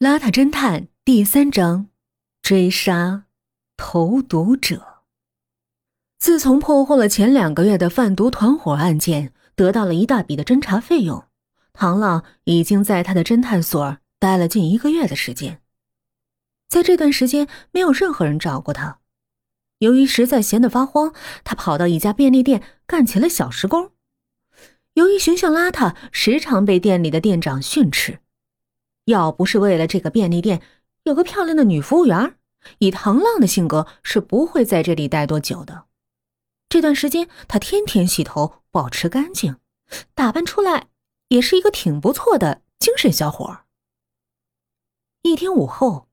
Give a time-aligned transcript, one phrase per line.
[0.00, 1.88] 邋遢侦探第三章：
[2.40, 3.24] 追杀
[3.76, 5.04] 投毒者。
[6.18, 11.26] 自从破获了前两个月的贩毒团伙案件，得到了一大笔的侦查费用，
[11.74, 15.60] 唐浪已经在他的侦探所待了近一个月的时间。
[16.70, 19.00] 在这段时间，没有任何人找过他。
[19.80, 21.12] 由于实在闲得发慌，
[21.44, 23.92] 他跑到一家便利店干起了小时工。
[24.94, 28.20] 由于形象邋遢，时常被店里的店长训斥。
[29.10, 30.62] 要不是为了这个便利店
[31.04, 32.36] 有个漂亮的女服务员，
[32.78, 35.84] 以唐浪的性格是不会在这里待多久的。
[36.68, 39.56] 这段时间，他天天洗头，保持干净，
[40.14, 40.86] 打扮出来
[41.28, 43.60] 也是一个挺不错的精神小伙。
[45.22, 46.08] 一天午后，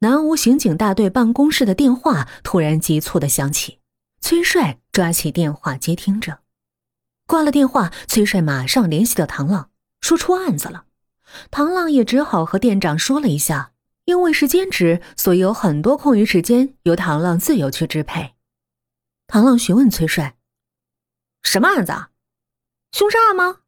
[0.00, 3.78] 南吴刑警大队办公室的电话突然急促的响起，
[4.20, 6.40] 崔帅抓起电话接听着，
[7.26, 10.86] 挂了电话，崔帅马上联系到唐浪，说出案子了。
[11.50, 13.72] 唐浪也只好和店长说了一下，
[14.04, 18.34] 因为是兼职，所以有很多空余时间由唐浪自由去支配。
[19.26, 20.36] 唐浪询问崔帅
[21.42, 21.92] ：“什么案子？
[21.92, 22.10] 啊？
[22.92, 23.60] 凶杀案吗？”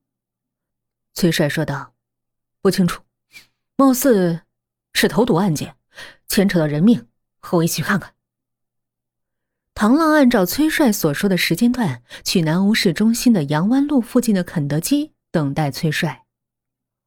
[1.14, 1.94] 崔帅说道
[2.60, 3.02] ：“不清楚，
[3.76, 4.40] 貌似
[4.92, 5.76] 是投毒案件，
[6.26, 7.06] 牵扯到人命，
[7.38, 8.14] 和我一起去看看。”
[9.74, 16.21] 唐浪按照崔帅所说的时间段，去南吴市中心的杨湾路附近的肯德基等待崔帅。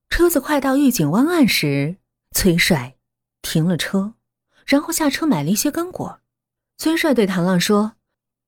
[0.09, 1.98] 车子快到御景湾岸时，
[2.31, 2.95] 崔帅
[3.42, 4.14] 停了车，
[4.66, 6.22] 然后下车买了一些干果。
[6.78, 7.94] 崔帅对唐浪说：“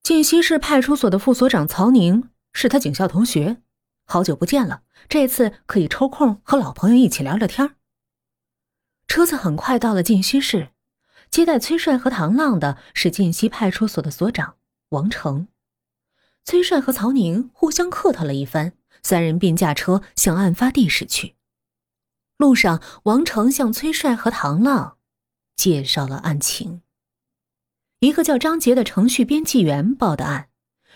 [0.04, 3.58] 晋西市派出所的副所长曹宁是他警校同学，
[4.06, 7.76] 好久不见了，这次可以抽空和老朋友一起聊聊天。”
[9.08, 10.70] 车子很快到了晋西市，
[11.32, 14.56] 接待崔帅和唐浪的是晋西派出所的所长
[14.90, 15.48] 王成。
[16.44, 21.37] 崔帅和曹宁互相客套了一番，三人便驾车向案发地驶去。
[22.38, 24.98] 路上，王成向崔帅和唐浪
[25.56, 26.82] 介绍了案情。
[28.00, 30.50] 一个叫张杰的程序编辑员报的案，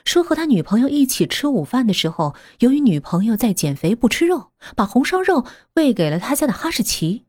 [0.06, 7.26] 说和他女朋友一起吃午饭的时候，由于女朋友在减肥不吃肉，把红烧肉喂给了他家的哈士奇。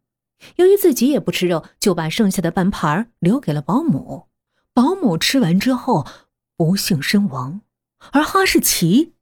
[0.56, 4.28] 由于自己也不吃肉，就把剩下的半盘留给了保姆。
[4.74, 6.06] 保姆吃完之后
[6.56, 7.62] 不幸身亡，
[8.10, 9.14] 而哈士奇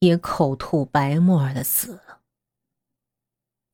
[0.00, 2.19] 也口吐白沫的死了。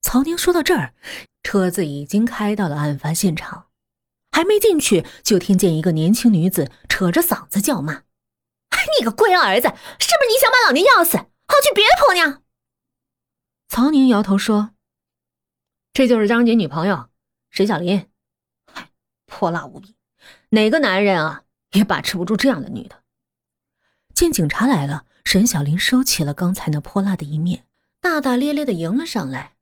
[0.06, 0.94] 曹宁说到这儿，
[1.42, 3.66] 车子已经开到了案发现场，
[4.30, 8.04] 还没进去，就听见一个年轻女子扯着嗓子叫骂
[9.00, 12.44] ：“你个龟儿子，是不是你想把老娘要死，好娶别的婆娘？”
[13.68, 14.70] 曹宁摇头说
[15.92, 17.08] ：“这就是张杰女朋友
[17.50, 18.08] 沈小林，
[18.72, 18.90] 嗨，
[19.26, 19.96] 泼辣无比，
[20.50, 21.42] 哪个男人啊
[21.72, 23.02] 也把持不住这样的女的。”
[24.14, 27.66] 见警察来了，沈小林收起了刚才那泼辣的一面，
[28.00, 29.55] 大大咧咧的迎了上来。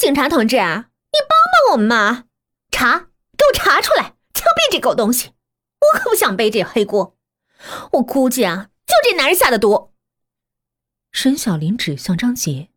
[0.00, 1.36] 警察同志，你帮
[1.68, 2.24] 帮我们嘛！
[2.70, 3.00] 查，
[3.36, 5.34] 给我查出来枪毙这狗东西！
[5.78, 7.18] 我可不想背这黑锅。
[7.92, 9.92] 我估计啊，就这男人下的毒。
[11.12, 12.70] 沈小林指向张杰，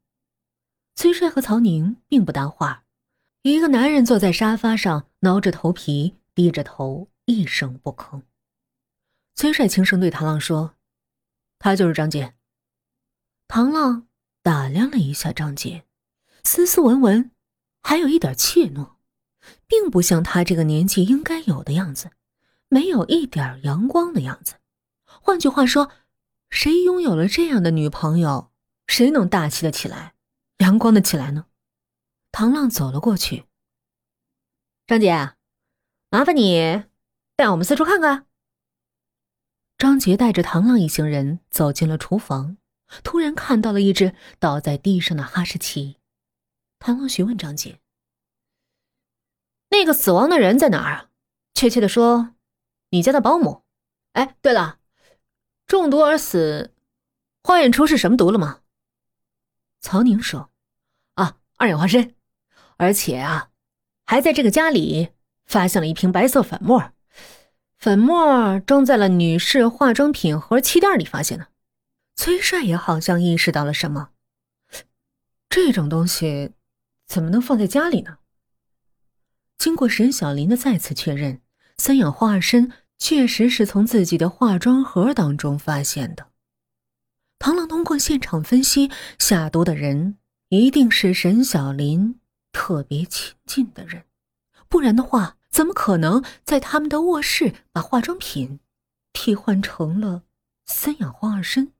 [0.96, 2.84] 崔帅和曹宁并不搭话。
[3.44, 8.24] 一个男人坐在沙发上，挠着头皮，低着头，一声不吭。
[9.34, 10.76] 崔帅轻声对唐浪说
[11.58, 12.34] ：“他就是张杰。”
[13.48, 14.10] 唐浪
[14.42, 15.86] 打量了一下张杰。
[16.44, 17.32] 斯斯文文，
[17.82, 18.94] 还有一点怯懦，
[19.66, 22.12] 并不像他这个年纪应该有的样子，
[22.70, 24.56] 没有一点阳光的样子。
[25.06, 25.90] 换句话说，
[26.50, 28.52] 谁拥有了这样的女朋友，
[28.88, 30.14] 谁能大气的起来，
[30.58, 31.46] 阳光的起来呢？
[32.32, 33.46] 唐浪走了过去。
[34.86, 35.34] 张姐，
[36.10, 36.84] 麻烦你
[37.36, 38.28] 带我们四处看看。
[39.78, 42.58] 张杰带着唐浪一行人走进了厨房，
[43.04, 45.98] 突然看到了一只倒在地上的哈士奇。
[46.86, 47.80] 唐浪询问张杰
[49.72, 51.10] ：“那个死亡的人在哪儿啊？
[51.54, 52.36] 确切的说，
[52.90, 53.64] 你家的保姆。
[54.12, 54.80] 哎，对了，
[55.66, 56.74] 中毒而死，
[57.42, 58.64] 化验出是什么毒了吗？”
[59.80, 60.52] 曹宁说
[61.16, 62.16] ：“啊，二氧化砷，
[62.76, 63.52] 而且啊，
[64.06, 65.12] 还在这个家里
[65.46, 66.92] 发现了一瓶白色粉末，
[67.78, 71.48] 粉末装在了女士化妆品盒气垫里发现的。”
[72.18, 74.10] 崔帅也好像意识到了什么，
[75.48, 76.52] 这种东西。
[77.14, 78.18] 怎么能放在家里呢？
[79.60, 81.44] 经过沈小林的再次确认，
[81.78, 86.32] 三氧化二砷确实是从自己的化妆盒当中发现的。
[87.38, 88.90] 唐浪通过现场分析，
[89.20, 90.18] 下毒的人
[90.50, 92.20] 一定是沈小林
[92.52, 94.06] 特别亲近的人，
[94.68, 98.60] 不然的话，怎么可能在他们的卧室把化妆品
[99.14, 100.24] 替换成了
[100.66, 101.74] 三氧化二砷，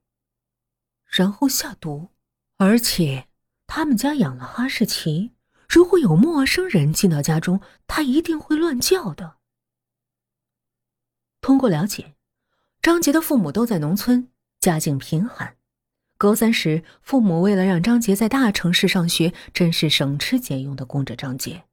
[1.04, 2.10] 然后下毒，
[2.56, 3.26] 而且。
[3.76, 5.32] 他们家养了哈士奇，
[5.68, 9.38] 如果有陌生人进到家中，他一定会乱叫的。
[11.40, 12.14] 通过了解，
[12.80, 14.28] 张杰的父母都在农村，
[14.60, 15.56] 家境贫寒。
[16.16, 21.64] 高三时，父母为了让张杰在大城市上学，真是省吃俭用的供着张杰。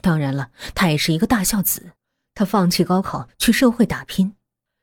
[0.00, 1.94] 当然了，他也是一个大孝子，
[2.34, 4.36] 他放弃高考去社会打拼。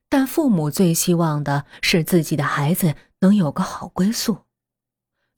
[0.09, 4.39] 但父母最希望的是自己的孩子能有个好归宿。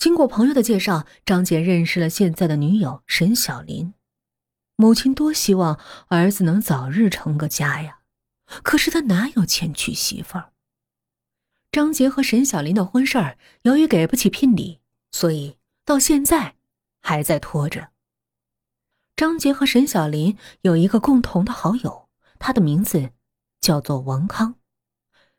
[0.02, 3.94] 经过朋友的介绍，张杰认识了现在的女友沈小林。
[4.76, 8.00] 母亲多希望儿子能早日成个家呀，
[8.64, 10.54] 可是他哪有钱娶媳妇儿？
[11.72, 14.80] 张杰和沈小林的婚事儿，由于给不起聘礼，
[15.12, 16.56] 所以到现在
[17.04, 17.90] 还在拖着。
[19.16, 22.10] 张杰和沈小林有一个共同的好友，
[22.40, 23.12] 他的名字
[23.60, 24.56] 叫做王康。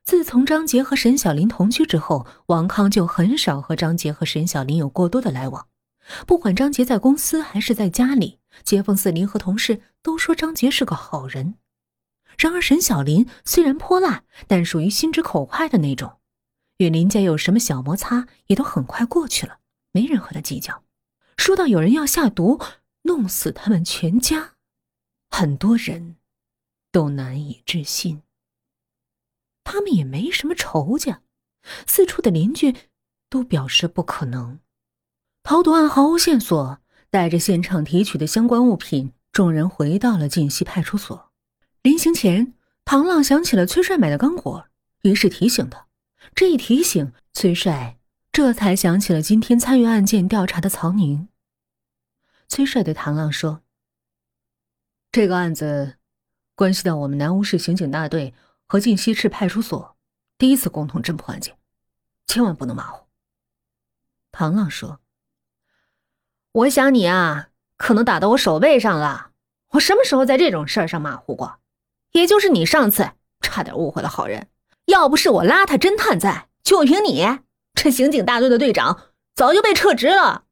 [0.05, 5.69] 自从张杰和沈小林同居之后，王康就很少和张杰和沈小林有过多的来往。
[6.27, 11.55] 不管张杰在公司还是在家里，街坊四邻和同事都说张杰是个好人。
[12.37, 16.19] 然而沈小林虽然泼辣，但属于心直口快的那种，
[16.79, 19.59] 与林家有什么小摩擦也都很快过去了，
[19.93, 20.83] 没人和他计较。
[21.37, 22.61] 说到有人要下毒
[23.03, 24.55] 弄死他们全家，
[25.31, 26.17] 很多人
[26.91, 28.23] 都难以置信。
[29.65, 31.23] 他们也没什么仇家，
[31.87, 32.75] 四处的邻居
[33.31, 34.59] 都表示不可能。
[35.43, 36.79] 逃毒案毫无线索，
[37.11, 41.31] 带着现场提取的相关物品，众人回到了晋西派出所。
[41.83, 42.55] 临行前，
[42.85, 44.67] 唐浪想起了崔帅买的钢果，
[45.03, 45.87] 于是提醒他。
[46.35, 47.99] 这一提醒，崔帅
[48.31, 51.29] 这才想起了今天参与案件调查的曹宁。
[52.49, 53.63] 崔帅对唐浪说
[55.11, 55.97] ：“这个案子
[56.55, 58.35] 关系到我们南乌市刑警大队。”
[58.73, 59.99] 和晋西市派出所
[60.39, 61.59] 第一次共同侦破案件，
[62.27, 63.07] 千万不能马虎。
[64.31, 65.01] 唐浪说
[66.53, 69.33] ：“我想你啊，可能打到我手背上了。
[69.73, 71.59] 我什么时候在这种事儿上马虎过？
[72.13, 73.11] 也就是你上次
[73.43, 74.49] 差点误会了好人。
[74.87, 77.41] 要不是我邋遢侦探在，就凭你
[77.75, 80.47] 这刑警大队的队长早就被撤职了。”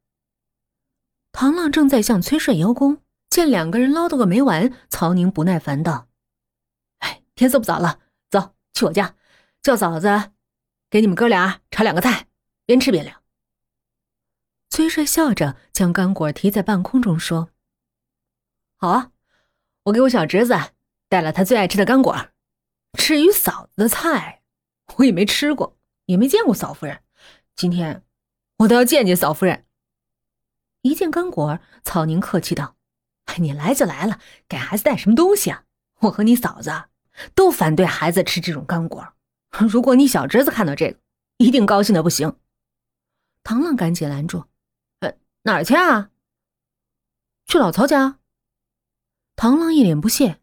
[1.33, 2.99] 唐浪正在向崔帅邀功，
[3.31, 6.09] 见两个人唠叨个没完，曹宁不耐烦道
[7.01, 8.01] ：“哎，天色不早了。”
[8.81, 9.15] 去我家，
[9.61, 10.33] 叫嫂子
[10.89, 12.29] 给你们哥俩炒两个菜，
[12.65, 13.23] 边吃边聊。
[14.71, 17.51] 崔帅笑着将干果提在半空中说
[18.81, 19.13] ：“好啊，
[19.85, 20.57] 我给我小侄子
[21.11, 22.31] 带了他最爱吃的干果。
[22.95, 24.43] 至于嫂子的菜，
[24.97, 27.03] 我也没吃过，也没见过嫂夫人。
[27.55, 28.03] 今天
[28.59, 29.67] 我倒要见见嫂夫人。”
[30.81, 32.77] 一见干果，曹宁客气道
[33.37, 34.19] ：“你来就来了，
[34.49, 35.65] 给孩子带什么东西啊？
[36.01, 36.85] 我和你嫂子。”
[37.35, 39.15] 都反对孩子吃这种干果。
[39.69, 40.99] 如果你小侄子看到这个，
[41.39, 42.37] 一定高兴的不行。
[43.43, 44.45] 唐浪赶紧拦住
[45.01, 46.11] ：“呃，哪儿去啊？
[47.47, 48.19] 去老曹家。”
[49.35, 50.41] 唐浪一脸不屑：“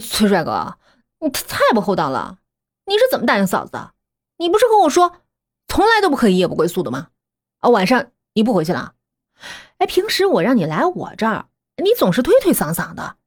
[0.00, 0.78] 崔帅哥，
[1.20, 2.38] 你太不厚道了！
[2.86, 3.94] 你是怎么答应嫂子的？
[4.38, 5.22] 你不是和我说，
[5.68, 7.10] 从来都不可以夜不归宿的吗？
[7.58, 8.94] 啊，晚上你不回去了？
[9.78, 13.18] 哎，平时我让你来我这儿，你总是推推搡搡的。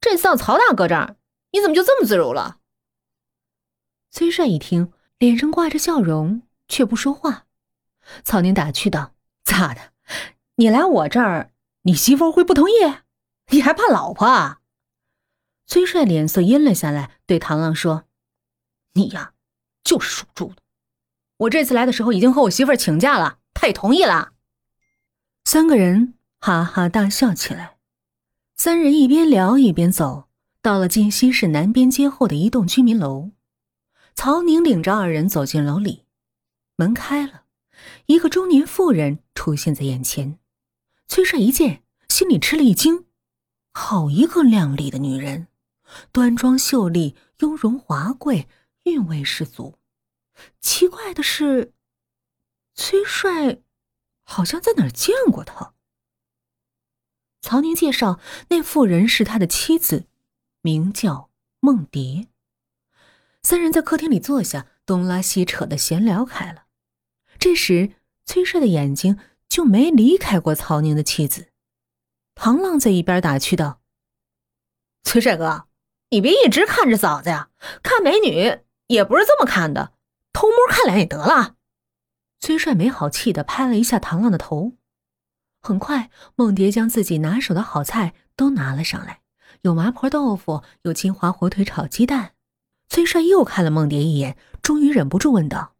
[0.00, 1.16] 这次到曹大哥这儿。”
[1.52, 2.58] 你怎么就这么自如了？
[4.10, 7.46] 崔帅一听，脸上挂着笑容，却不说话。
[8.24, 9.14] 曹宁打趣道
[9.44, 9.92] ：“咋的？
[10.56, 11.52] 你来我这儿，
[11.82, 12.74] 你媳妇会不同意？
[13.48, 14.60] 你还怕老婆？”啊？
[15.66, 18.04] 崔帅脸色阴了下来，对唐浪说
[18.94, 19.34] ：“你呀，
[19.84, 20.56] 就是属猪的。
[21.36, 24.32] 我这次来的时候已经和我媳妇请假了，她也同意了。”
[25.44, 27.78] 三个人哈哈大笑起来。
[28.56, 30.29] 三人一边聊一边走。
[30.62, 33.30] 到了晋西市南边街后的一栋居民楼，
[34.14, 36.04] 曹宁领着二人走进楼里，
[36.76, 37.44] 门开了，
[38.06, 40.38] 一个中年妇人出现在眼前。
[41.08, 43.06] 崔帅一见，心里吃了一惊，
[43.72, 45.48] 好一个靓丽的女人，
[46.12, 48.46] 端庄秀丽，雍容华贵，
[48.84, 49.78] 韵味十足。
[50.60, 51.72] 奇怪的是，
[52.74, 53.60] 崔帅
[54.24, 55.72] 好像在哪儿见过她。
[57.40, 60.09] 曹宁介绍，那妇人是他的妻子。
[60.62, 62.28] 名叫梦蝶。
[63.42, 66.64] 三人在客厅里坐下，东拉西扯的闲聊开了。
[67.38, 67.92] 这时，
[68.26, 71.48] 崔帅的眼睛就没离开过曹宁的妻子。
[72.34, 73.80] 唐浪在一边打趣道
[75.02, 75.66] ：“崔帅哥，
[76.10, 77.50] 你别一直看着嫂子呀，
[77.82, 79.94] 看美女也不是这么看的，
[80.32, 81.56] 偷摸看两眼得了。”
[82.40, 84.76] 崔帅没好气的拍了一下唐浪的头。
[85.62, 89.20] 很快，梦蝶将自己拿手的好菜都拿了上来。
[89.62, 92.34] 有麻婆豆腐，有金华火腿炒鸡蛋。
[92.88, 95.76] 崔帅又看了梦蝶一眼，终于忍不住问道：“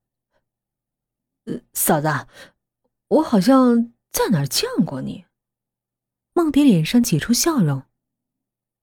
[1.47, 2.29] 呃，嫂子，
[3.09, 5.27] 我好像在哪儿见过你？”
[6.35, 7.85] 梦蝶脸上挤出笑容：“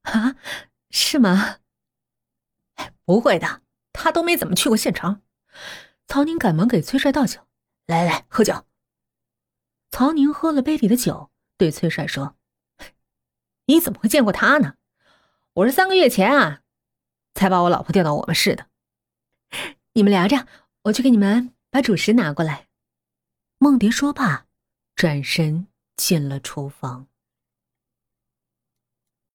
[0.03, 0.35] 啊，
[0.89, 1.59] 是吗？
[3.05, 3.61] 不会的，
[3.93, 5.21] 他都没怎么去过县城。”
[6.07, 7.41] 曹宁赶忙给崔帅倒酒
[7.85, 8.65] ：“来来来，喝酒。”
[9.91, 12.35] 曹宁喝了杯里的酒，对崔帅说
[13.67, 14.76] ：“你怎么会见过他呢？
[15.57, 16.61] 我是三个月前啊，
[17.33, 18.67] 才把我老婆调到我们市的。
[19.93, 20.45] 你们聊着，
[20.83, 22.67] 我去给你们把主食拿过来。”
[23.57, 24.45] 梦蝶说罢，
[24.95, 27.07] 转身进了厨房。